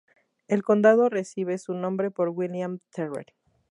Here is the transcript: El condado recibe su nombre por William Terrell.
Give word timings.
El 0.47 0.63
condado 0.63 1.09
recibe 1.09 1.59
su 1.59 1.75
nombre 1.75 2.09
por 2.09 2.29
William 2.29 2.79
Terrell. 2.91 3.27